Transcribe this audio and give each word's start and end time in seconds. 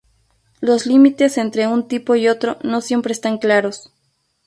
Los 0.61 0.87
límites 0.87 1.37
entre 1.37 1.67
un 1.67 1.87
tipo 1.87 2.15
y 2.15 2.27
otro 2.27 2.57
no 2.63 2.81
siempre 2.81 3.11
están 3.13 3.37
claros. 3.37 3.93